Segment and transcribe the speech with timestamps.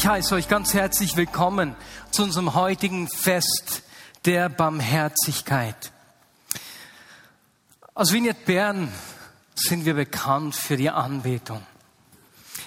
[0.00, 1.76] Ich heiße euch ganz herzlich willkommen
[2.10, 3.82] zu unserem heutigen Fest
[4.24, 5.92] der Barmherzigkeit.
[7.92, 8.90] Aus Vignette Bern
[9.54, 11.60] sind wir bekannt für die Anbetung.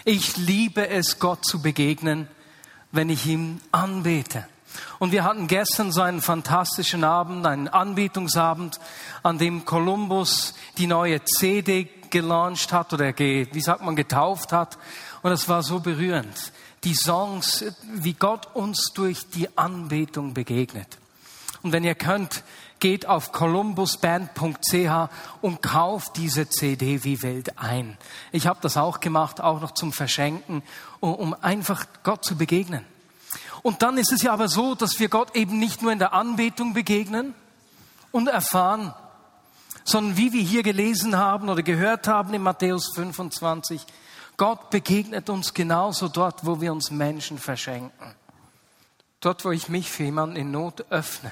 [0.06, 2.28] Ich liebe es, Gott zu begegnen,
[2.92, 4.48] wenn ich ihm anbete.
[5.00, 8.80] Und wir hatten gestern so einen fantastischen Abend, einen Anbetungsabend,
[9.24, 14.78] an dem Columbus die neue CD gelauncht hat oder, wie sagt man, getauft hat.
[15.24, 20.98] Und es war so berührend die Songs, wie Gott uns durch die Anbetung begegnet.
[21.62, 22.44] Und wenn ihr könnt,
[22.80, 25.10] geht auf columbusband.ch
[25.42, 27.98] und kauft diese CD wie Welt ein.
[28.34, 30.62] Ich habe das auch gemacht, auch noch zum Verschenken,
[31.00, 32.86] um einfach Gott zu begegnen.
[33.62, 36.12] Und dann ist es ja aber so, dass wir Gott eben nicht nur in der
[36.12, 37.34] Anbetung begegnen
[38.12, 38.94] und erfahren,
[39.86, 43.86] sondern wie wir hier gelesen haben oder gehört haben in Matthäus 25,
[44.38, 48.16] Gott begegnet uns genauso dort, wo wir uns Menschen verschenken.
[49.20, 51.32] Dort, wo ich mich für jemanden in Not öffne,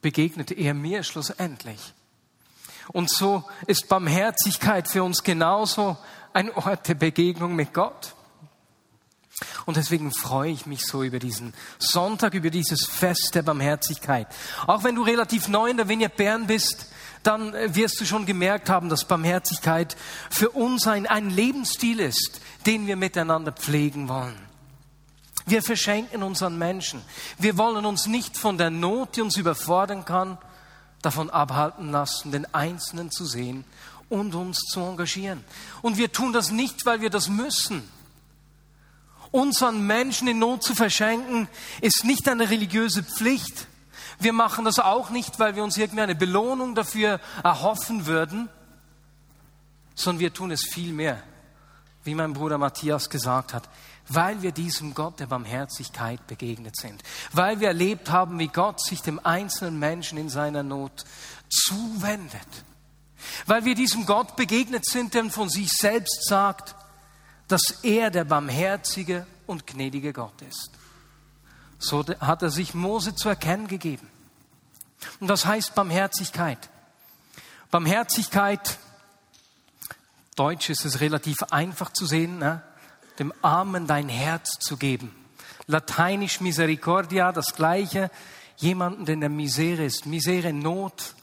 [0.00, 1.94] begegnet er mir schlussendlich.
[2.88, 5.96] Und so ist Barmherzigkeit für uns genauso
[6.32, 8.14] ein Ort der Begegnung mit Gott.
[9.66, 14.28] Und deswegen freue ich mich so über diesen Sonntag, über dieses Fest der Barmherzigkeit.
[14.66, 16.86] Auch wenn du relativ neu in der Vineyard Bern bist,
[17.26, 19.96] dann wirst du schon gemerkt haben, dass Barmherzigkeit
[20.30, 24.46] für uns ein, ein Lebensstil ist, den wir miteinander pflegen wollen.
[25.46, 27.02] Wir verschenken uns an Menschen.
[27.38, 30.38] Wir wollen uns nicht von der Not, die uns überfordern kann,
[31.02, 33.64] davon abhalten lassen, den Einzelnen zu sehen
[34.08, 35.44] und uns zu engagieren.
[35.82, 37.88] Und wir tun das nicht, weil wir das müssen.
[39.30, 41.48] Uns an Menschen in Not zu verschenken,
[41.80, 43.66] ist nicht eine religiöse Pflicht,
[44.18, 48.48] wir machen das auch nicht, weil wir uns irgendwie eine Belohnung dafür erhoffen würden,
[49.94, 51.22] sondern wir tun es vielmehr,
[52.04, 53.68] wie mein Bruder Matthias gesagt hat,
[54.08, 59.02] weil wir diesem Gott der Barmherzigkeit begegnet sind, weil wir erlebt haben, wie Gott sich
[59.02, 61.04] dem einzelnen Menschen in seiner Not
[61.48, 62.64] zuwendet,
[63.46, 66.76] weil wir diesem Gott begegnet sind, der von sich selbst sagt,
[67.48, 70.70] dass er der barmherzige und gnädige Gott ist.
[71.78, 74.08] So hat er sich Mose zu erkennen gegeben.
[75.20, 76.70] Und das heißt Barmherzigkeit.
[77.70, 78.78] Barmherzigkeit,
[80.36, 82.62] Deutsch ist es relativ einfach zu sehen, ne?
[83.18, 85.14] dem Armen dein Herz zu geben.
[85.66, 88.10] Lateinisch Misericordia, das gleiche,
[88.56, 91.14] jemanden, der in der Misere ist, Misere, Not,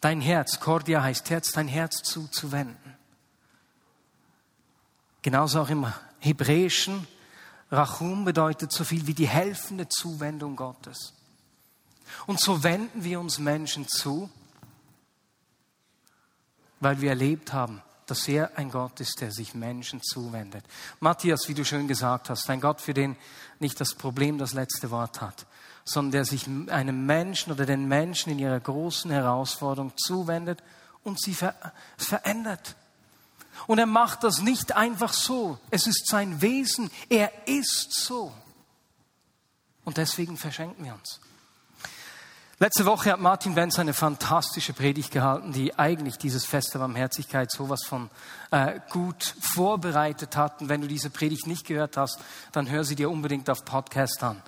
[0.00, 2.96] dein Herz, Cordia heißt Herz, dein Herz zuzuwenden.
[5.22, 5.86] Genauso auch im
[6.18, 7.06] Hebräischen,
[7.72, 11.14] Rachum bedeutet so viel wie die helfende Zuwendung Gottes.
[12.26, 14.30] Und so wenden wir uns Menschen zu,
[16.80, 20.64] weil wir erlebt haben, dass er ein Gott ist, der sich Menschen zuwendet.
[21.00, 23.16] Matthias, wie du schön gesagt hast, ein Gott, für den
[23.58, 25.46] nicht das Problem das letzte Wort hat,
[25.84, 30.62] sondern der sich einem Menschen oder den Menschen in ihrer großen Herausforderung zuwendet
[31.04, 31.54] und sie ver
[31.96, 32.76] verändert.
[33.66, 35.58] Und er macht das nicht einfach so.
[35.70, 36.90] Es ist sein Wesen.
[37.08, 38.32] Er ist so.
[39.84, 41.20] Und deswegen verschenken wir uns.
[42.62, 47.50] Letzte Woche hat Martin Benz eine fantastische Predigt gehalten, die eigentlich dieses Fest der Barmherzigkeit
[47.50, 48.08] sowas von
[48.52, 50.60] äh, gut vorbereitet hat.
[50.60, 52.20] Und wenn du diese Predigt nicht gehört hast,
[52.52, 54.40] dann hör sie dir unbedingt auf Podcast an.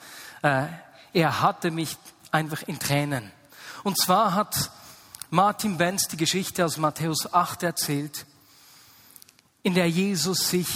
[0.43, 0.67] Äh,
[1.13, 1.97] er hatte mich
[2.31, 3.33] einfach in Tränen.
[3.83, 4.71] Und zwar hat
[5.31, 8.27] Martin Benz die Geschichte aus Matthäus 8 erzählt,
[9.65, 10.69] in der Jesus sich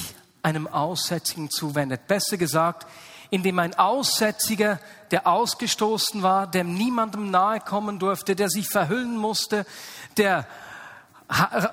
[0.42, 2.08] einem Aussätzigen zuwendet.
[2.08, 2.86] Besser gesagt,
[3.30, 4.80] indem ein Aussätziger,
[5.10, 9.66] der ausgestoßen war, dem niemandem nahe kommen durfte, der sich verhüllen musste,
[10.16, 10.46] der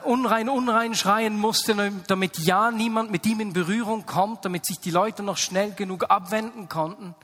[0.03, 4.91] unrein, unrein schreien musste, damit ja niemand mit ihm in Berührung kommt, damit sich die
[4.91, 7.15] Leute noch schnell genug abwenden konnten,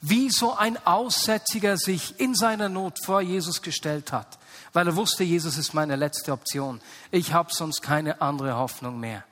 [0.00, 4.38] wie so ein Aussätziger sich in seiner Not vor Jesus gestellt hat
[4.72, 6.80] weil er wusste, Jesus ist meine letzte Option.
[7.10, 9.24] Ich habe sonst keine andere Hoffnung mehr.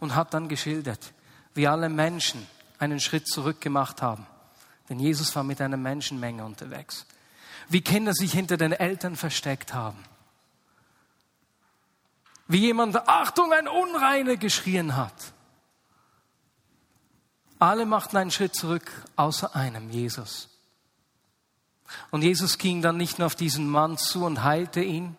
[0.00, 1.12] Und hat dann geschildert,
[1.54, 2.46] wie alle Menschen
[2.78, 4.26] einen Schritt zurück gemacht haben.
[4.88, 7.06] Denn Jesus war mit einer Menschenmenge unterwegs.
[7.68, 10.04] Wie Kinder sich hinter den Eltern versteckt haben.
[12.46, 15.14] Wie jemand, Achtung, ein Unreine geschrien hat.
[17.64, 20.50] Alle machten einen Schritt zurück, außer einem, Jesus.
[22.10, 25.16] Und Jesus ging dann nicht nur auf diesen Mann zu und heilte ihn,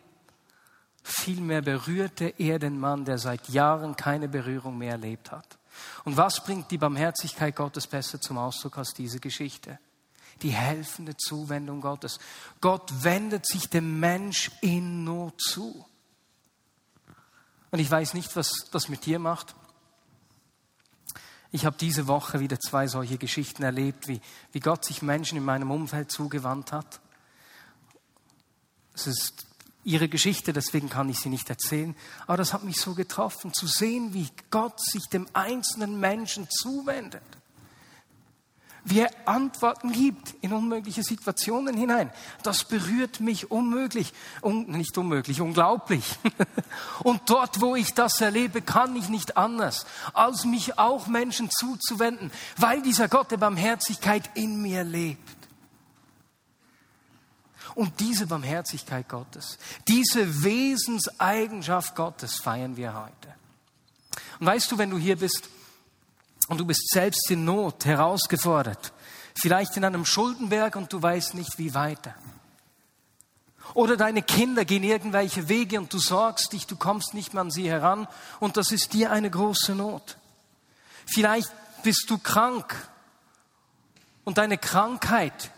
[1.02, 5.58] vielmehr berührte er den Mann, der seit Jahren keine Berührung mehr erlebt hat.
[6.04, 9.80] Und was bringt die Barmherzigkeit Gottes besser zum Ausdruck als diese Geschichte?
[10.44, 12.20] Die helfende Zuwendung Gottes.
[12.62, 15.84] Gott wendet sich dem Mensch in Not zu.
[17.72, 19.56] Und ich weiß nicht, was das mit dir macht.
[21.52, 24.22] Ich habe diese Woche wieder zwei solche Geschichten erlebt, wie,
[24.52, 27.00] wie Gott sich Menschen in meinem Umfeld zugewandt hat.
[28.94, 29.46] Es ist
[29.84, 31.96] ihre Geschichte, deswegen kann ich sie nicht erzählen.
[32.28, 37.24] Aber das hat mich so getroffen, zu sehen, wie Gott sich dem einzelnen Menschen zuwendet
[38.86, 42.12] wie er Antworten gibt in unmögliche Situationen hinein.
[42.44, 46.18] Das berührt mich unmöglich, un, nicht unmöglich, unglaublich.
[47.04, 52.32] Und dort, wo ich das erlebe, kann ich nicht anders, als mich auch Menschen zuzuwenden,
[52.58, 55.36] weil dieser Gott der Barmherzigkeit in mir lebt.
[57.74, 63.36] Und diese Barmherzigkeit Gottes, diese Wesenseigenschaft Gottes feiern wir heute.
[64.40, 65.50] Und weißt du, wenn du hier bist
[66.48, 68.94] und du bist selbst in Not, herausgefordert,
[69.36, 72.16] vielleicht in einem Schuldenberg und du weißt nicht, wie weiter.
[73.74, 77.52] Oder deine Kinder gehen irgendwelche Wege und du sorgst dich, du kommst nicht mehr an
[77.52, 78.08] sie heran
[78.40, 80.18] und das ist dir eine große Not.
[81.06, 81.52] Vielleicht
[81.84, 82.76] bist du krank
[84.24, 85.52] und deine Krankheit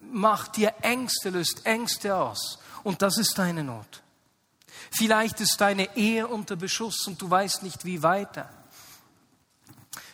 [0.00, 4.02] macht dir Ängste, löst Ängste aus und das ist deine Not.
[4.90, 8.48] Vielleicht ist deine Ehe unter Beschuss und du weißt nicht, wie weiter.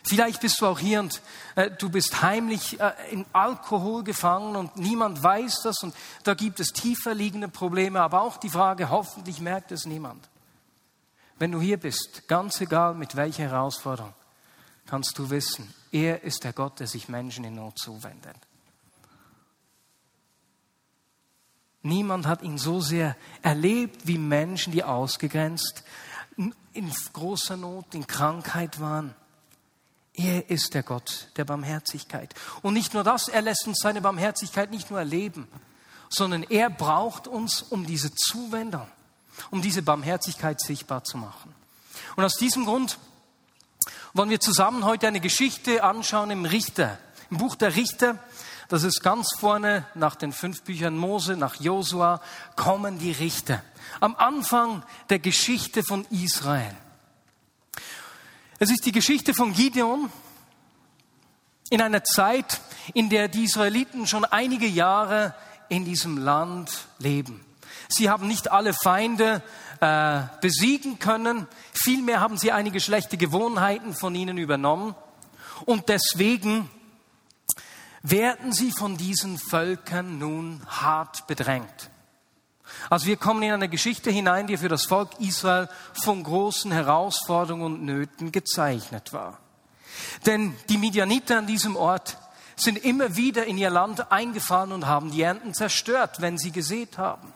[0.05, 1.21] Vielleicht bist du auch hier und
[1.55, 6.59] äh, du bist heimlich äh, in Alkohol gefangen und niemand weiß das und da gibt
[6.59, 10.27] es tiefer liegende Probleme, aber auch die Frage, hoffentlich merkt es niemand.
[11.39, 14.13] Wenn du hier bist, ganz egal mit welcher Herausforderung,
[14.85, 18.35] kannst du wissen, er ist der Gott, der sich Menschen in Not zuwendet.
[21.81, 25.83] Niemand hat ihn so sehr erlebt wie Menschen, die ausgegrenzt,
[26.37, 29.15] in großer Not, in Krankheit waren.
[30.33, 32.33] Er ist der Gott der Barmherzigkeit.
[32.63, 35.47] Und nicht nur das, er lässt uns seine Barmherzigkeit nicht nur erleben,
[36.09, 38.87] sondern er braucht uns, um diese Zuwendung,
[39.51, 41.53] um diese Barmherzigkeit sichtbar zu machen.
[42.15, 42.97] Und aus diesem Grund
[44.13, 46.97] wollen wir zusammen heute eine Geschichte anschauen im Richter,
[47.29, 48.17] im Buch der Richter.
[48.69, 52.21] Das ist ganz vorne nach den fünf Büchern Mose, nach Josua,
[52.55, 53.61] kommen die Richter.
[53.99, 54.81] Am Anfang
[55.11, 56.75] der Geschichte von Israel.
[58.57, 60.09] Es ist die Geschichte von Gideon
[61.73, 62.61] in einer Zeit,
[62.93, 65.33] in der die Israeliten schon einige Jahre
[65.69, 67.43] in diesem Land leben.
[67.89, 69.41] Sie haben nicht alle Feinde
[69.79, 74.93] äh, besiegen können, vielmehr haben sie einige schlechte Gewohnheiten von ihnen übernommen
[75.65, 76.69] und deswegen
[78.03, 81.89] werden sie von diesen Völkern nun hart bedrängt.
[82.91, 85.67] Also wir kommen in eine Geschichte hinein, die für das Volk Israel
[86.03, 89.39] von großen Herausforderungen und Nöten gezeichnet war.
[90.25, 92.17] Denn die Midianiter an diesem Ort
[92.55, 96.97] sind immer wieder in ihr Land eingefahren und haben die Ernten zerstört, wenn sie gesät
[96.97, 97.33] haben.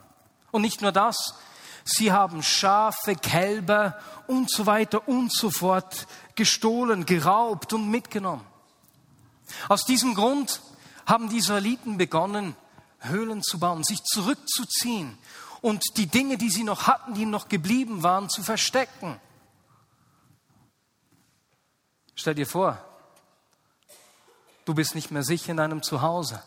[0.51, 1.36] Und nicht nur das,
[1.83, 3.97] sie haben Schafe, Kälber
[4.28, 8.45] und so weiter und so fort gestohlen, geraubt und mitgenommen.
[9.69, 10.61] Aus diesem Grund
[11.06, 12.56] haben die Israeliten begonnen,
[12.99, 15.18] Höhlen zu bauen, sich zurückzuziehen
[15.61, 19.19] und die Dinge, die sie noch hatten, die noch geblieben waren, zu verstecken.
[22.18, 22.83] Stell dir vor,
[24.66, 26.42] du bist nicht mehr sicher in deinem Zuhause.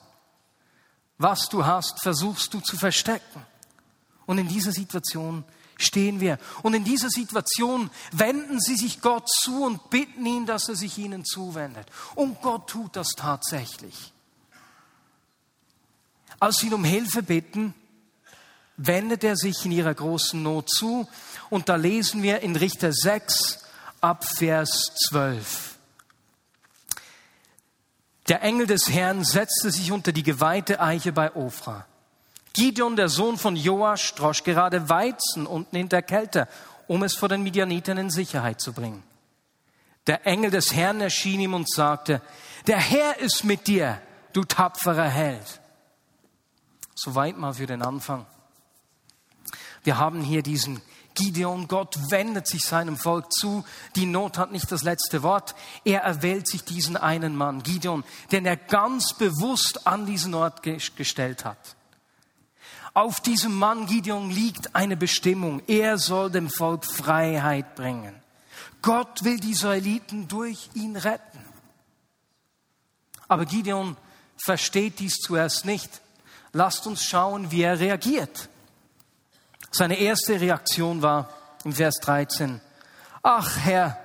[1.17, 3.47] Was du hast, versuchst du zu verstecken.
[4.27, 5.45] Und in dieser Situation
[5.79, 6.39] stehen wir.
[6.63, 10.99] Und in dieser Situation wenden sie sich Gott zu und bitten ihn, dass er sich
[10.99, 11.87] ihnen zuwendet.
[12.17, 14.13] Und Gott tut das tatsächlich.
[16.41, 17.75] Als sie ihn um Hilfe bitten,
[18.77, 21.09] wendet er sich in ihrer großen Not zu.
[21.49, 23.60] Und da lesen wir in Richter 6
[24.01, 25.79] ab Vers 12.
[28.29, 31.87] Der Engel des Herrn setzte sich unter die geweihte Eiche bei Ofra.
[32.53, 36.49] Gideon, der Sohn von Joasch, drosch gerade Weizen unten in der Kälte,
[36.87, 39.03] um es vor den Midianitern in Sicherheit zu bringen.
[40.07, 42.23] Der Engel des Herrn erschien ihm und sagte,
[42.67, 44.01] der Herr ist mit dir,
[44.33, 45.61] du tapferer Held.
[46.95, 48.27] Soweit mal für den Anfang.
[49.85, 50.83] Wir haben hier diesen
[51.15, 53.65] Gideon, Gott wendet sich seinem Volk zu.
[53.97, 55.55] Die Not hat nicht das letzte Wort.
[55.85, 61.45] Er erwählt sich diesen einen Mann, Gideon, den er ganz bewusst an diesen Ort gestellt
[61.45, 61.77] hat.
[62.93, 65.63] Auf diesem Mann Gideon liegt eine Bestimmung.
[65.67, 68.15] Er soll dem Volk Freiheit bringen.
[68.83, 71.45] Gott will die Israeliten durch ihn retten.
[73.29, 73.97] Aber Gideon
[74.37, 76.01] versteht dies zuerst nicht.
[76.53, 78.49] Lasst uns schauen, wie er reagiert.
[79.71, 81.29] Seine erste Reaktion war
[81.65, 82.61] im Vers 13,
[83.23, 83.99] ach Herr,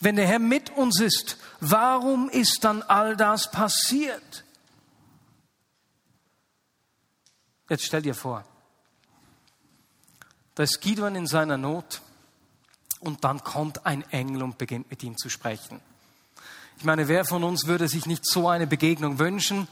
[0.00, 4.44] wenn der Herr mit uns ist, warum ist dann all das passiert?
[7.68, 8.44] Jetzt stell dir vor,
[10.54, 12.02] da ist Gideon in seiner Not
[13.00, 15.80] und dann kommt ein Engel und beginnt mit ihm zu sprechen.
[16.78, 19.68] Ich meine, wer von uns würde sich nicht so eine Begegnung wünschen?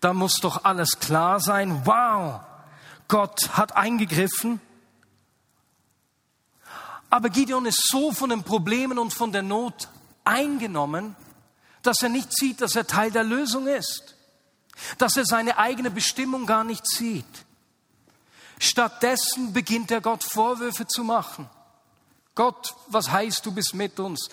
[0.00, 1.86] Da muss doch alles klar sein.
[1.86, 2.40] Wow,
[3.10, 4.60] Gott hat eingegriffen.
[7.10, 9.88] Aber Gideon ist so von den Problemen und von der Not
[10.24, 11.16] eingenommen,
[11.82, 14.14] dass er nicht sieht, dass er Teil der Lösung ist,
[14.98, 17.26] dass er seine eigene Bestimmung gar nicht sieht.
[18.60, 21.50] Stattdessen beginnt er Gott Vorwürfe zu machen.
[22.36, 24.28] Gott, was heißt, du bist mit uns?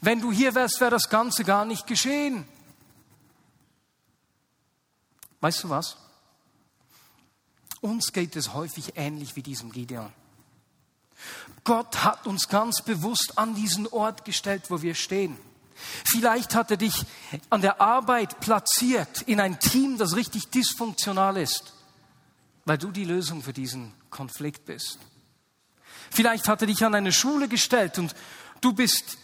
[0.00, 2.48] Wenn du hier wärst, wäre das Ganze gar nicht geschehen.
[5.40, 5.98] Weißt du was?
[7.84, 10.10] Uns geht es häufig ähnlich wie diesem Gideon.
[11.64, 15.36] Gott hat uns ganz bewusst an diesen Ort gestellt, wo wir stehen.
[16.06, 17.04] Vielleicht hat er dich
[17.50, 21.74] an der Arbeit platziert in ein Team, das richtig dysfunktional ist,
[22.64, 24.98] weil du die Lösung für diesen Konflikt bist.
[26.10, 28.14] Vielleicht hat er dich an eine Schule gestellt und
[28.62, 29.18] du bist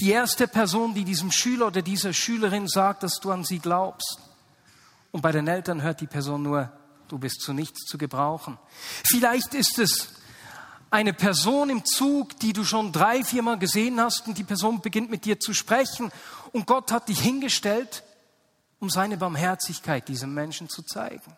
[0.00, 4.18] die erste Person, die diesem Schüler oder dieser Schülerin sagt, dass du an sie glaubst.
[5.12, 6.70] Und bei den Eltern hört die Person nur,
[7.12, 8.58] du bist zu nichts zu gebrauchen.
[9.04, 10.14] Vielleicht ist es
[10.90, 15.10] eine Person im Zug, die du schon drei, viermal gesehen hast und die Person beginnt
[15.10, 16.10] mit dir zu sprechen
[16.52, 18.02] und Gott hat dich hingestellt,
[18.80, 21.36] um seine Barmherzigkeit diesem Menschen zu zeigen.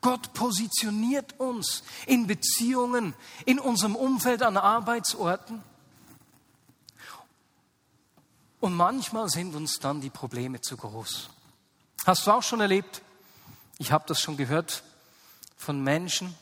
[0.00, 3.14] Gott positioniert uns in Beziehungen,
[3.46, 5.60] in unserem Umfeld an Arbeitsorten.
[8.60, 11.30] Und manchmal sind uns dann die Probleme zu groß.
[12.06, 13.02] Hast du auch schon erlebt?
[13.78, 14.82] Ich habe das schon gehört
[15.56, 16.34] von Menschen.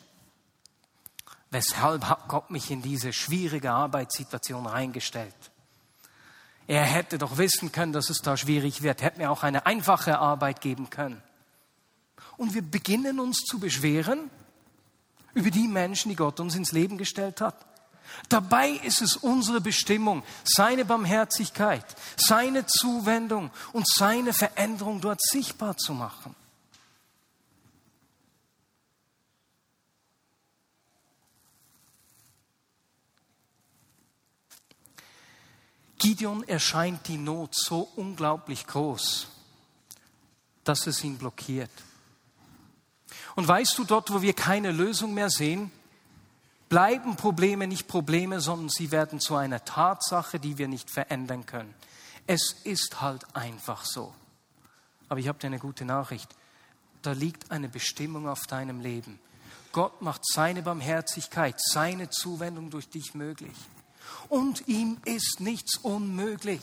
[1.50, 5.34] Weshalb hat Gott mich in diese schwierige Arbeitssituation reingestellt?
[6.66, 10.18] Er hätte doch wissen können, dass es da schwierig wird, hätte mir auch eine einfache
[10.18, 11.20] Arbeit geben können.
[12.36, 14.30] Und wir beginnen uns zu beschweren
[15.34, 17.56] über die Menschen, die Gott uns ins Leben gestellt hat.
[18.28, 21.84] Dabei ist es unsere Bestimmung, seine Barmherzigkeit,
[22.16, 26.34] seine Zuwendung und seine Veränderung dort sichtbar zu machen.
[36.00, 39.28] Gideon erscheint die Not so unglaublich groß,
[40.64, 41.70] dass es ihn blockiert.
[43.36, 45.70] Und weißt du, dort, wo wir keine Lösung mehr sehen,
[46.70, 51.74] bleiben Probleme nicht Probleme, sondern sie werden zu einer Tatsache, die wir nicht verändern können.
[52.26, 54.14] Es ist halt einfach so.
[55.10, 56.34] Aber ich habe dir eine gute Nachricht.
[57.02, 59.18] Da liegt eine Bestimmung auf deinem Leben.
[59.72, 63.56] Gott macht seine Barmherzigkeit, seine Zuwendung durch dich möglich.
[64.28, 66.62] Und ihm ist nichts unmöglich.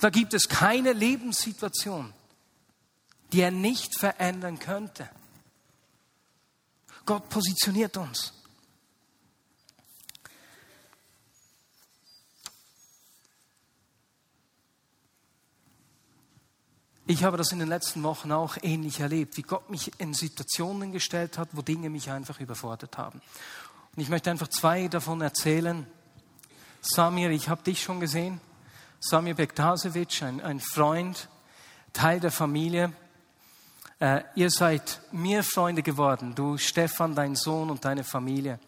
[0.00, 2.12] Da gibt es keine Lebenssituation,
[3.32, 5.08] die er nicht verändern könnte.
[7.06, 8.32] Gott positioniert uns.
[17.10, 20.92] Ich habe das in den letzten Wochen auch ähnlich erlebt, wie Gott mich in Situationen
[20.92, 23.20] gestellt hat, wo Dinge mich einfach überfordert haben.
[23.96, 25.86] Und ich möchte einfach zwei davon erzählen.
[26.80, 28.40] Samir, ich habe dich schon gesehen.
[29.00, 31.28] Samir Bektasevich, ein, ein Freund,
[31.92, 32.92] Teil der Familie.
[33.98, 38.58] Äh, ihr seid mir Freunde geworden, du Stefan, dein Sohn und deine Familie.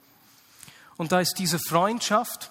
[0.96, 2.50] Und da ist diese Freundschaft.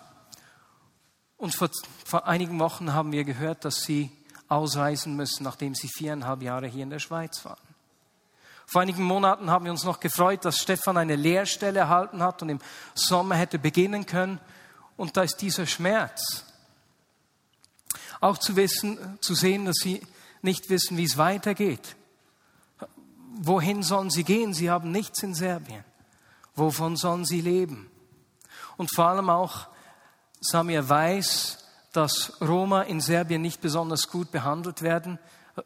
[1.37, 1.69] Und vor,
[2.05, 4.11] vor einigen Wochen haben wir gehört, dass sie
[4.47, 7.70] ausreisen müssen, nachdem sie viereinhalb Jahre hier in der Schweiz waren.
[8.71, 12.49] Vor einigen Monaten haben wir uns noch gefreut, dass Stefan eine Lehrstelle erhalten hat und
[12.49, 12.59] im
[12.93, 14.39] Sommer hätte beginnen können.
[14.97, 16.45] Und da ist dieser Schmerz.
[18.19, 20.01] Auch zu wissen, zu sehen, dass sie
[20.41, 21.95] nicht wissen, wie es weitergeht
[23.41, 24.53] wohin sollen sie gehen?
[24.53, 25.83] Sie haben nichts in Serbien.
[26.55, 27.89] Wovon sollen sie leben?
[28.77, 29.67] Und vor allem auch,
[30.39, 31.57] Samir weiß,
[31.91, 35.19] dass Roma in Serbien nicht besonders gut behandelt werden.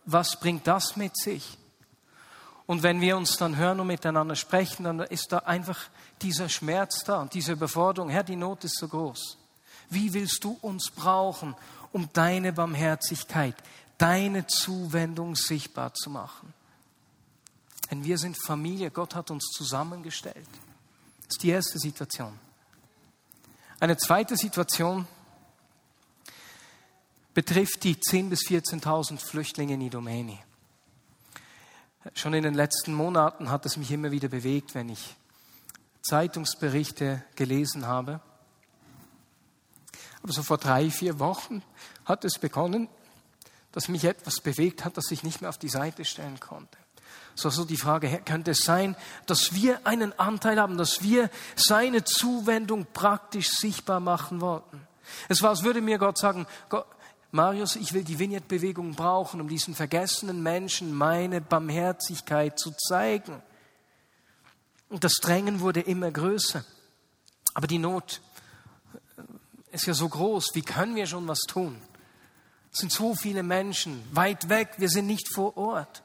[0.06, 1.58] Was bringt das mit sich?
[2.68, 5.80] Und wenn wir uns dann hören und miteinander sprechen, dann ist da einfach
[6.22, 8.10] dieser Schmerz da und diese Überforderung.
[8.10, 9.38] Herr, die Not ist so groß.
[9.90, 11.56] Wie willst du uns brauchen,
[11.92, 13.56] um deine Barmherzigkeit,
[13.98, 16.54] deine Zuwendung sichtbar zu machen?
[17.92, 20.48] Denn wir sind Familie, Gott hat uns zusammengestellt.
[21.28, 22.40] Das ist die erste Situation.
[23.80, 25.08] Eine zweite Situation.
[27.36, 30.40] betrifft die 10.000 bis 14.000 Flüchtlinge in Idomeni.
[32.14, 35.16] Schon in den letzten Monaten hat es mich immer wieder bewegt, wenn ich
[36.04, 38.20] Zeitungsberichte gelesen habe.
[40.22, 41.64] Aber so vor drei, vier Wochen
[42.06, 42.88] hat es begonnen,
[43.72, 46.78] dass mich etwas bewegt hat, das ich nicht mehr auf die Seite stellen konnte.
[47.34, 48.96] So, so die Frage, könnte es sein,
[49.26, 54.88] dass wir einen Anteil haben, dass wir seine Zuwendung praktisch sichtbar machen wollten?
[55.28, 56.86] Es war, als würde mir Gott sagen, Gott,
[57.36, 63.44] Marius, ich will die Vignette-Bewegung brauchen, um diesen vergessenen Menschen meine Barmherzigkeit zu zeigen.
[64.88, 66.64] Und das Drängen wurde immer größer.
[67.54, 68.22] Aber die Not
[69.74, 70.52] ist ja so groß.
[70.54, 71.76] Wie können wir schon was tun?
[72.72, 74.70] Es sind so viele Menschen weit weg.
[74.78, 76.04] Wir sind nicht vor Ort.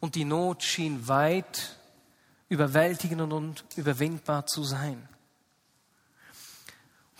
[0.00, 1.76] Und die Not schien weit
[2.48, 5.06] überwältigend und überwindbar zu sein.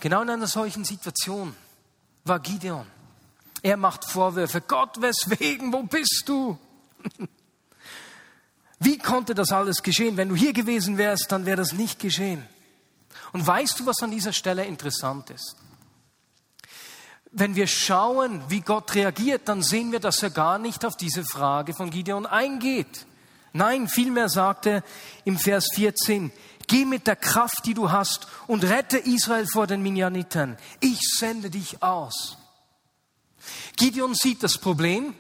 [0.01, 1.55] Genau in einer solchen Situation
[2.29, 2.87] war Gideon.
[3.63, 4.61] Er macht Vorwürfe.
[4.61, 5.73] Gott, weswegen?
[5.73, 6.59] Wo bist du?
[8.79, 10.17] Wie konnte das alles geschehen?
[10.17, 12.47] Wenn du hier gewesen wärst, dann wäre das nicht geschehen.
[13.33, 15.57] Und weißt du, was an dieser Stelle interessant ist?
[17.33, 21.25] Wenn wir schauen, wie Gott reagiert, dann sehen wir, dass er gar nicht auf diese
[21.25, 23.07] Frage von Gideon eingeht.
[23.57, 24.83] Nein, vielmehr sagt er
[25.25, 26.31] im Vers 14,
[26.67, 30.59] geh mit der Kraft, die du hast, und rette Israel vor den Minjanitern.
[30.81, 32.37] Ich sende dich aus.
[33.77, 35.15] Gideon sieht das Problem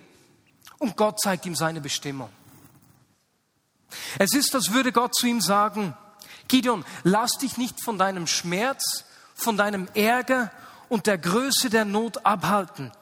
[0.79, 2.29] und Gott zeigt ihm seine Bestimmung.
[4.19, 5.97] Es ist, als würde Gott zu ihm sagen,
[6.49, 10.53] Gideon, lass dich nicht von deinem Schmerz, von deinem Ärger
[10.91, 12.93] und der Größe der Not abhalten.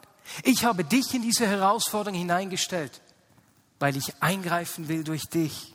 [0.44, 3.00] Ich habe dich in diese Herausforderung hineingestellt,
[3.84, 5.74] weil ich eingreifen will durch dich.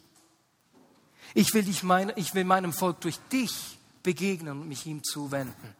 [1.36, 5.76] Ich will, dich mein, ich will meinem Volk durch dich begegnen und mich ihm zuwenden.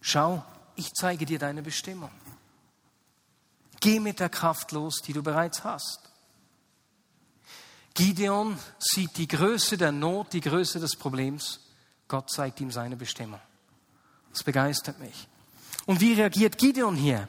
[0.00, 0.44] Schau,
[0.76, 2.12] ich zeige dir deine Bestimmung.
[3.80, 6.08] Geh mit der Kraft los, die du bereits hast.
[7.94, 11.66] Gideon sieht die Größe der Not, die Größe des Problems.
[12.06, 13.40] Gott zeigt ihm seine Bestimmung.
[14.32, 15.26] Das begeistert mich.
[15.84, 17.26] Und wie reagiert Gideon hier?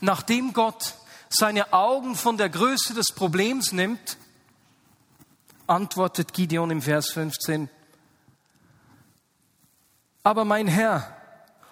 [0.00, 0.94] Nachdem Gott
[1.28, 4.16] seine Augen von der Größe des Problems nimmt,
[5.66, 7.68] antwortet Gideon im Vers 15,
[10.28, 11.16] aber mein Herr,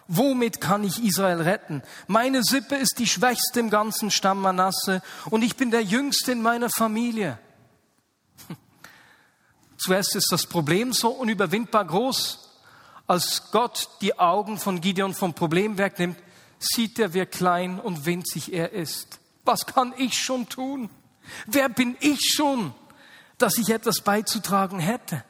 [0.09, 1.83] womit kann ich Israel retten?
[2.07, 6.41] Meine Sippe ist die schwächste im ganzen Stamm Manasse und ich bin der Jüngste in
[6.41, 7.39] meiner Familie.
[9.77, 12.49] Zuerst ist das Problem so unüberwindbar groß.
[13.07, 16.19] Als Gott die Augen von Gideon vom Problem wegnimmt,
[16.59, 19.21] sieht er, wie klein und winzig er ist.
[19.47, 20.91] Was kann ich schon tun?
[21.47, 22.75] Wer bin ich schon,
[23.39, 25.25] dass ich etwas beizutragen hätte?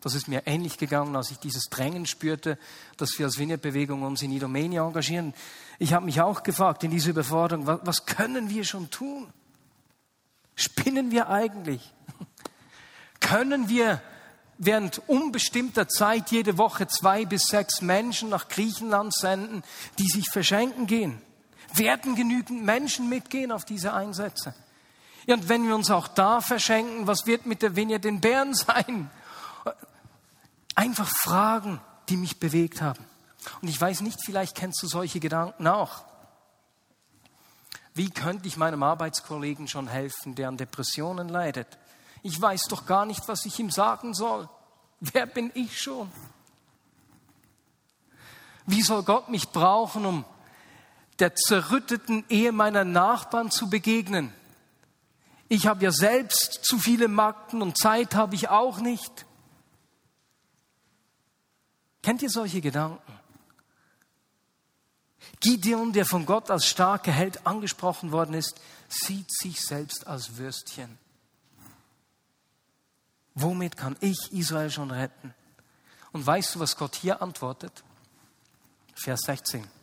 [0.00, 2.56] Das ist mir ähnlich gegangen, als ich dieses Drängen spürte,
[2.98, 5.34] dass wir als Vineyard-Bewegung uns in Idomeni engagieren.
[5.78, 9.32] Ich habe mich auch gefragt in dieser Überforderung, was, was können wir schon tun?
[10.54, 11.92] Spinnen wir eigentlich?
[13.20, 14.00] Können wir
[14.58, 19.62] während unbestimmter Zeit jede Woche zwei bis sechs Menschen nach Griechenland senden,
[19.98, 21.20] die sich verschenken gehen?
[21.74, 24.54] Werden genügend Menschen mitgehen auf diese Einsätze?
[25.26, 28.54] Ja, und wenn wir uns auch da verschenken, was wird mit der Vineyard in Bern
[28.54, 29.10] sein?
[30.74, 33.04] Einfach Fragen, die mich bewegt haben.
[33.60, 36.04] Und ich weiß nicht, vielleicht kennst du solche Gedanken auch.
[37.94, 41.66] Wie könnte ich meinem Arbeitskollegen schon helfen, der an Depressionen leidet?
[42.22, 44.48] Ich weiß doch gar nicht, was ich ihm sagen soll.
[45.00, 46.10] Wer bin ich schon?
[48.66, 50.24] Wie soll Gott mich brauchen, um
[51.18, 54.32] der zerrütteten Ehe meiner Nachbarn zu begegnen?
[55.48, 59.26] Ich habe ja selbst zu viele Magden und Zeit habe ich auch nicht.
[62.02, 63.18] Kennt ihr solche Gedanken?
[65.40, 70.98] Gideon, der von Gott als starker Held angesprochen worden ist, sieht sich selbst als Würstchen.
[73.34, 75.32] Womit kann ich Israel schon retten?
[76.12, 77.84] Und weißt du, was Gott hier antwortet?
[78.94, 79.77] Vers 16.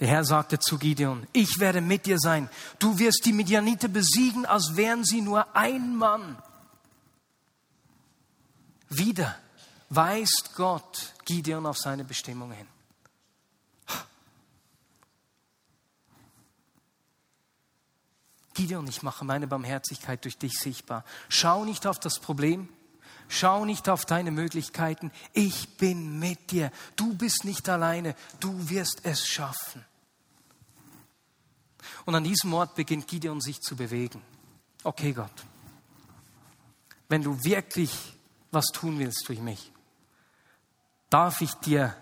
[0.00, 2.48] Der Herr sagte zu Gideon, ich werde mit dir sein.
[2.78, 6.38] Du wirst die Midianiter besiegen, als wären sie nur ein Mann.
[8.88, 9.38] Wieder
[9.90, 12.66] weist Gott Gideon auf seine Bestimmung hin.
[18.54, 21.04] Gideon, ich mache meine Barmherzigkeit durch dich sichtbar.
[21.28, 22.68] Schau nicht auf das Problem,
[23.28, 25.12] schau nicht auf deine Möglichkeiten.
[25.34, 26.72] Ich bin mit dir.
[26.96, 28.14] Du bist nicht alleine.
[28.38, 29.84] Du wirst es schaffen.
[32.04, 34.22] Und an diesem Ort beginnt Gideon sich zu bewegen.
[34.82, 35.30] Okay, Gott,
[37.08, 38.14] wenn du wirklich
[38.50, 39.72] was tun willst durch mich,
[41.10, 41.94] darf ich dir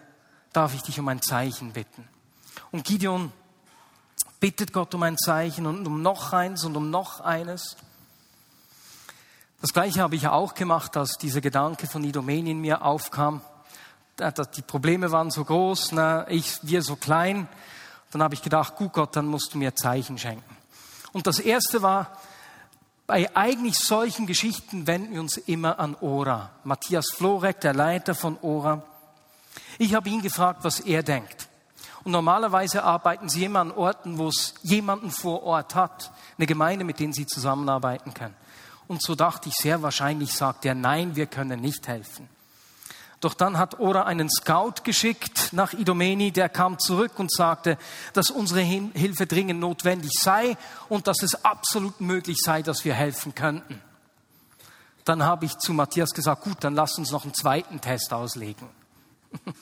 [0.52, 2.08] darf ich dich um ein Zeichen bitten.
[2.70, 3.32] Und Gideon
[4.40, 7.76] bittet Gott um ein Zeichen und um noch eins und um noch eines.
[9.60, 13.40] Das gleiche habe ich auch gemacht, als dieser Gedanke von Idomeni in mir aufkam.
[14.56, 15.92] Die Probleme waren so groß,
[16.28, 17.48] ich, wir so klein.
[18.10, 20.56] Dann habe ich gedacht, gut Gott, dann musst du mir Zeichen schenken.
[21.12, 22.18] Und das erste war,
[23.06, 26.50] bei eigentlich solchen Geschichten wenden wir uns immer an Ora.
[26.64, 28.82] Matthias Florek, der Leiter von Ora.
[29.78, 31.48] Ich habe ihn gefragt, was er denkt.
[32.04, 36.84] Und normalerweise arbeiten sie immer an Orten, wo es jemanden vor Ort hat, eine Gemeinde,
[36.84, 38.34] mit denen sie zusammenarbeiten können.
[38.86, 42.28] Und so dachte ich, sehr wahrscheinlich sagt er, nein, wir können nicht helfen.
[43.20, 47.76] Doch dann hat Ora einen Scout geschickt nach Idomeni, der kam zurück und sagte,
[48.12, 50.56] dass unsere Hilfe dringend notwendig sei
[50.88, 53.82] und dass es absolut möglich sei, dass wir helfen könnten.
[55.04, 58.68] Dann habe ich zu Matthias gesagt, gut, dann lass uns noch einen zweiten Test auslegen.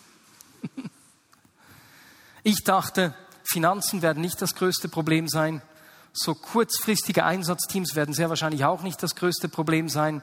[2.48, 5.62] Ich dachte, Finanzen werden nicht das größte Problem sein.
[6.12, 10.22] So kurzfristige Einsatzteams werden sehr wahrscheinlich auch nicht das größte Problem sein.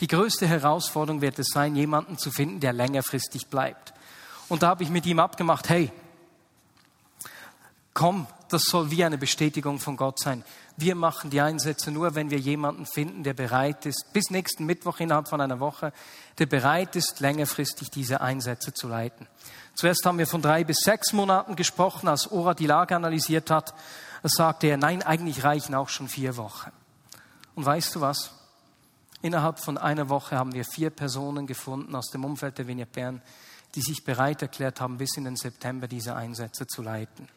[0.00, 3.94] Die größte Herausforderung wird es sein, jemanden zu finden, der längerfristig bleibt.
[4.48, 5.90] Und da habe ich mit ihm abgemacht, hey,
[7.94, 10.44] komm, das soll wie eine Bestätigung von Gott sein.
[10.76, 15.00] Wir machen die Einsätze nur, wenn wir jemanden finden, der bereit ist, bis nächsten Mittwoch
[15.00, 15.92] innerhalb von einer Woche,
[16.38, 19.26] der bereit ist, längerfristig diese Einsätze zu leiten.
[19.74, 23.74] Zuerst haben wir von drei bis sechs Monaten gesprochen, als Ora die Lage analysiert hat.
[24.22, 26.70] Sagte er, nein, eigentlich reichen auch schon vier Wochen.
[27.54, 28.35] Und weißt du was?
[29.22, 33.22] Innerhalb von einer Woche haben wir vier Personen gefunden aus dem Umfeld der Vignette Bern,
[33.74, 37.28] die sich bereit erklärt haben, bis in den September diese Einsätze zu leiten.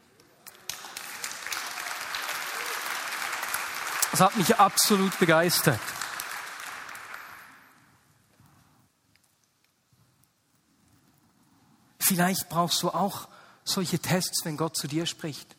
[4.12, 5.80] Das hat mich absolut begeistert.
[12.00, 13.28] Vielleicht brauchst du auch
[13.64, 15.56] solche Tests, wenn Gott zu dir spricht.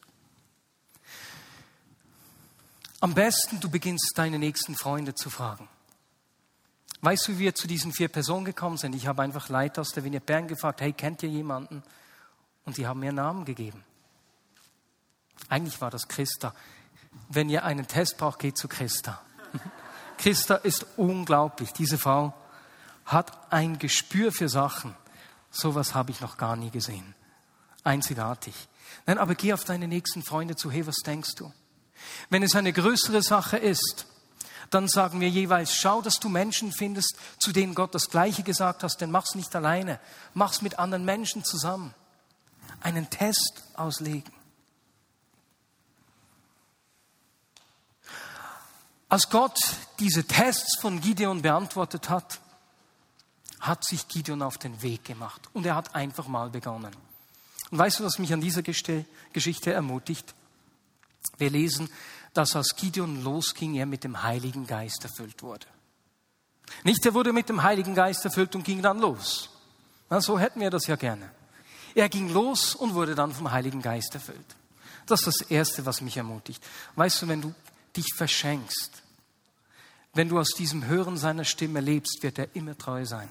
[3.00, 5.68] Am besten, du beginnst deine nächsten Freunde zu fragen.
[7.02, 8.94] Weißt du, wie wir zu diesen vier Personen gekommen sind?
[8.94, 11.82] Ich habe einfach Leute aus der Vignette Bern gefragt, hey, kennt ihr jemanden?
[12.64, 13.84] Und die haben mir Namen gegeben.
[15.48, 16.54] Eigentlich war das Christa.
[17.28, 19.20] Wenn ihr einen Test braucht, geht zu Christa.
[20.18, 21.72] Christa ist unglaublich.
[21.72, 22.34] Diese Frau
[23.06, 24.94] hat ein Gespür für Sachen.
[25.50, 27.14] Sowas habe ich noch gar nie gesehen.
[27.82, 28.54] Einzigartig.
[29.06, 30.70] Nein, aber geh auf deine nächsten Freunde zu.
[30.70, 31.52] Hey, was denkst du?
[32.28, 34.06] Wenn es eine größere Sache ist,
[34.70, 38.84] dann sagen wir jeweils, schau, dass du Menschen findest, zu denen Gott das Gleiche gesagt
[38.84, 39.98] hast, denn mach's nicht alleine.
[40.32, 41.92] Mach's mit anderen Menschen zusammen.
[42.80, 44.32] Einen Test auslegen.
[49.08, 49.58] Als Gott
[49.98, 52.40] diese Tests von Gideon beantwortet hat,
[53.58, 56.94] hat sich Gideon auf den Weg gemacht und er hat einfach mal begonnen.
[57.72, 60.32] Und weißt du, was mich an dieser Geschichte ermutigt?
[61.38, 61.90] Wir lesen,
[62.32, 65.66] dass als Gideon losging, er mit dem Heiligen Geist erfüllt wurde.
[66.84, 69.50] Nicht, er wurde mit dem Heiligen Geist erfüllt und ging dann los.
[70.08, 71.30] Na, so hätten wir das ja gerne.
[71.94, 74.56] Er ging los und wurde dann vom Heiligen Geist erfüllt.
[75.06, 76.64] Das ist das Erste, was mich ermutigt.
[76.94, 77.54] Weißt du, wenn du
[77.96, 79.02] dich verschenkst,
[80.14, 83.30] wenn du aus diesem Hören seiner Stimme lebst, wird er immer treu sein.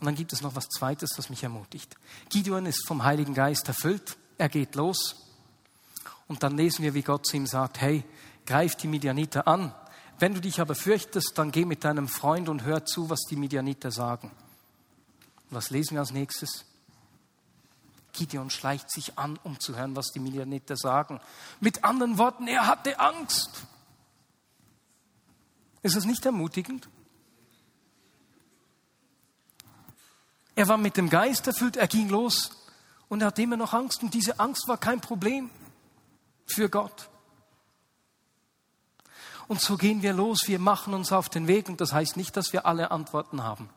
[0.00, 1.96] Und dann gibt es noch was Zweites, das mich ermutigt.
[2.28, 4.16] Gideon ist vom Heiligen Geist erfüllt.
[4.38, 5.23] Er geht los.
[6.26, 8.04] Und dann lesen wir, wie Gott zu ihm sagt, hey,
[8.46, 9.74] greif die Midianiter an.
[10.18, 13.36] Wenn du dich aber fürchtest, dann geh mit deinem Freund und hör zu, was die
[13.36, 14.30] Midianiter sagen.
[15.50, 16.64] Was lesen wir als nächstes?
[18.12, 21.20] Gideon schleicht sich an, um zu hören, was die Midianiter sagen.
[21.60, 23.66] Mit anderen Worten, er hatte Angst.
[25.82, 26.88] Ist das nicht ermutigend?
[30.54, 32.50] Er war mit dem Geist erfüllt, er ging los
[33.08, 34.02] und er hatte immer noch Angst.
[34.04, 35.50] Und diese Angst war kein Problem
[36.46, 37.08] für Gott.
[39.46, 42.36] Und so gehen wir los, wir machen uns auf den Weg und das heißt nicht,
[42.36, 43.68] dass wir alle Antworten haben.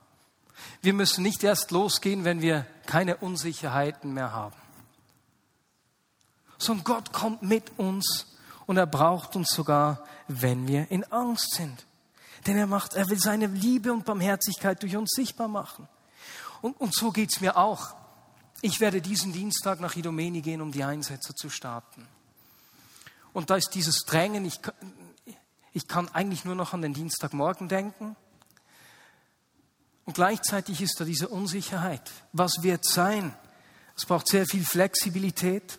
[0.82, 4.56] Wir müssen nicht erst losgehen, wenn wir keine Unsicherheiten mehr haben.
[6.58, 11.86] Sondern Gott kommt mit uns und er braucht uns sogar, wenn wir in Angst sind.
[12.46, 15.88] Denn er macht, er will seine Liebe und Barmherzigkeit durch uns sichtbar machen.
[16.62, 17.94] Und, und so geht's mir auch.
[18.62, 22.08] Ich werde diesen Dienstag nach Idomeni gehen, um die Einsätze zu starten.
[23.38, 24.60] Und da ist dieses Drängen, ich,
[25.72, 28.16] ich kann eigentlich nur noch an den Dienstagmorgen denken.
[30.06, 32.02] Und gleichzeitig ist da diese Unsicherheit.
[32.34, 33.36] Was wird sein?
[33.96, 35.78] Es braucht sehr viel Flexibilität.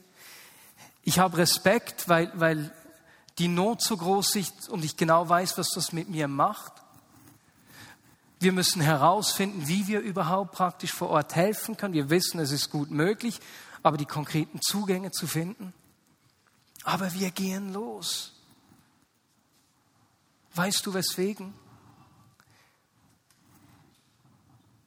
[1.02, 2.72] Ich habe Respekt, weil, weil
[3.38, 6.74] die Not so groß ist und ich genau weiß, was das mit mir macht.
[8.38, 11.94] Wir müssen herausfinden, wie wir überhaupt praktisch vor Ort helfen können.
[11.94, 13.40] Wir wissen, es ist gut möglich,
[13.82, 15.74] aber die konkreten Zugänge zu finden.
[16.88, 18.32] Aber wir gehen los.
[20.54, 21.52] Weißt du weswegen?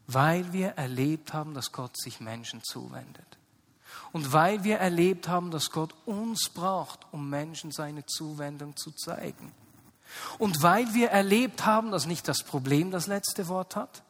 [0.07, 3.37] Weil wir erlebt haben, dass Gott sich Menschen zuwendet.
[4.13, 9.51] Und weil wir erlebt haben, dass Gott uns braucht, um Menschen seine Zuwendung zu zeigen.
[10.39, 14.01] Und weil wir erlebt haben, dass nicht das Problem das letzte Wort hat,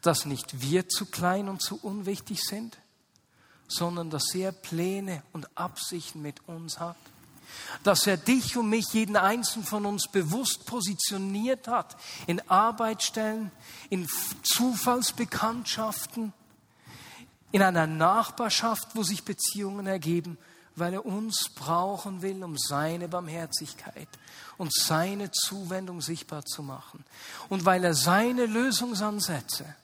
[0.00, 2.78] dass nicht wir zu klein und zu unwichtig sind,
[3.66, 6.96] sondern dass er Pläne und Absichten mit uns hat.
[7.82, 13.50] Dass er dich und mich, jeden einzelnen von uns bewusst positioniert hat in Arbeitsstellen,
[13.90, 14.08] in
[14.42, 16.32] Zufallsbekanntschaften,
[17.50, 20.38] in einer Nachbarschaft, wo sich Beziehungen ergeben,
[20.74, 24.08] weil er uns brauchen will, um seine Barmherzigkeit
[24.56, 27.04] und seine Zuwendung sichtbar zu machen.
[27.48, 29.76] Und weil er seine Lösungsansätze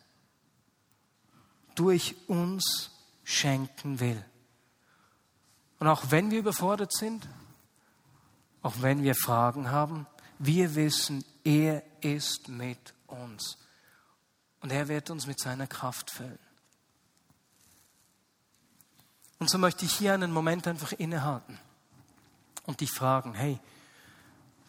[1.75, 2.91] durch uns
[3.23, 4.25] schenken will.
[5.79, 7.29] Und auch wenn wir überfordert sind,
[8.69, 10.07] auch wenn wir Fragen haben,
[10.39, 13.57] wir wissen, er ist mit uns.
[14.61, 16.39] Und er wird uns mit seiner Kraft füllen.
[19.39, 21.59] Und so möchte ich hier einen Moment einfach innehalten
[22.67, 23.59] und dich fragen, hey,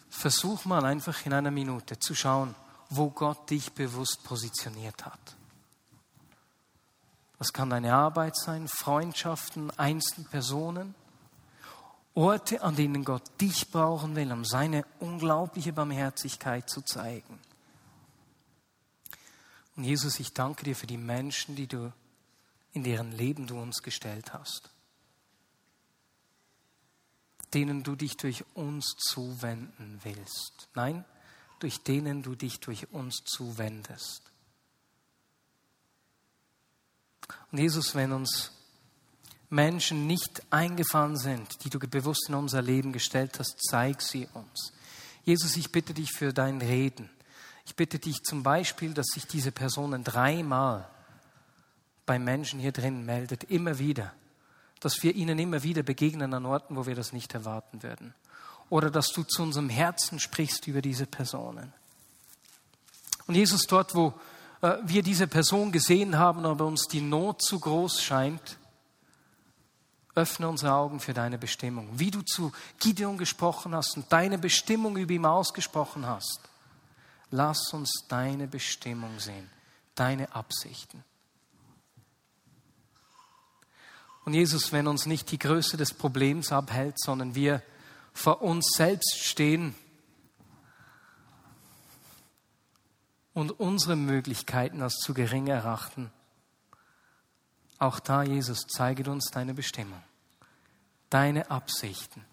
[0.09, 2.55] versuch mal einfach in einer Minute zu schauen,
[2.89, 5.35] wo Gott dich bewusst positioniert hat.
[7.37, 10.95] Das kann deine Arbeit sein, Freundschaften, einzelne Personen,
[12.15, 17.39] Orte, an denen Gott dich brauchen will, um seine unglaubliche Barmherzigkeit zu zeigen.
[19.75, 21.93] Und Jesus, ich danke dir für die Menschen, die du
[22.73, 24.69] in deren Leben du uns gestellt hast,
[27.53, 30.67] denen du dich durch uns zuwenden willst.
[30.75, 31.05] Nein,
[31.59, 34.23] durch denen du dich durch uns zuwendest.
[37.51, 38.51] Und Jesus, wenn uns
[39.49, 44.73] Menschen nicht eingefallen sind, die du bewusst in unser Leben gestellt hast, zeig sie uns.
[45.23, 47.09] Jesus, ich bitte dich für dein Reden.
[47.65, 50.87] Ich bitte dich zum Beispiel, dass sich diese Personen dreimal
[52.05, 54.11] bei Menschen hier drin meldet, immer wieder,
[54.79, 58.13] dass wir ihnen immer wieder begegnen an Orten, wo wir das nicht erwarten würden.
[58.69, 61.73] Oder dass du zu unserem Herzen sprichst über diese Personen.
[63.27, 64.13] Und Jesus, dort, wo
[64.61, 68.57] äh, wir diese Person gesehen haben, aber uns die Not zu groß scheint,
[70.19, 71.87] öffne unsere Augen für deine Bestimmung.
[71.93, 76.41] Wie du zu Gideon gesprochen hast und deine Bestimmung über ihm ausgesprochen hast,
[77.31, 79.49] lass uns deine Bestimmung sehen,
[79.95, 81.03] deine Absichten.
[84.25, 87.63] Und Jesus, wenn uns nicht die Größe des Problems abhält, sondern wir
[88.13, 89.73] vor uns selbst stehen
[93.33, 96.11] und unsere Möglichkeiten als zu gering erachten,
[97.79, 100.03] auch da, Jesus, zeige uns deine Bestimmung,
[101.09, 102.25] deine Absichten.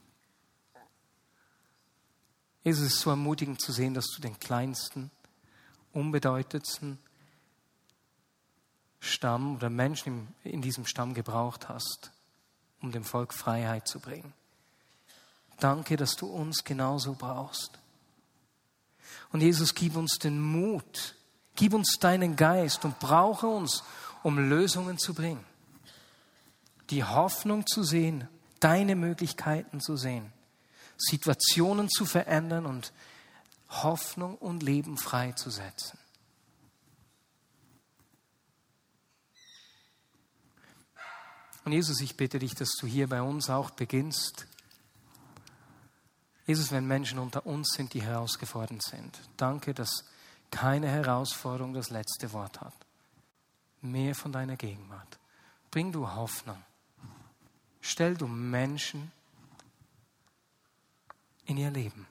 [2.62, 5.10] Jesus, es ist so ermutigend zu sehen, dass du den kleinsten,
[5.92, 6.98] unbedeutendsten,
[8.98, 12.10] Stamm oder Menschen in diesem Stamm gebraucht hast,
[12.80, 14.32] um dem Volk Freiheit zu bringen.
[15.60, 17.78] Danke, dass du uns genauso brauchst.
[19.32, 21.14] Und Jesus, gib uns den Mut,
[21.54, 23.82] gib uns deinen Geist und brauche uns,
[24.22, 25.44] um Lösungen zu bringen.
[26.90, 28.28] Die Hoffnung zu sehen,
[28.60, 30.32] deine Möglichkeiten zu sehen,
[30.96, 32.92] Situationen zu verändern und
[33.68, 35.98] Hoffnung und Leben freizusetzen.
[41.64, 44.46] Und Jesus, ich bitte dich, dass du hier bei uns auch beginnst.
[46.46, 50.04] Jesus, wenn Menschen unter uns sind, die herausgefordert sind, danke, dass
[50.52, 52.74] keine Herausforderung das letzte Wort hat.
[53.80, 55.18] Mehr von deiner Gegenwart.
[55.72, 56.62] Bring du Hoffnung.
[57.88, 59.12] Stell du Menschen
[61.44, 62.09] in ihr Leben.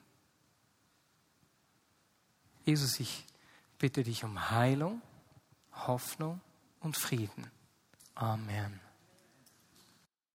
[2.64, 3.26] Jesus, ich
[3.78, 5.02] bitte dich um Heilung,
[5.74, 6.40] Hoffnung
[6.80, 7.50] und Frieden.
[8.14, 8.80] Amen.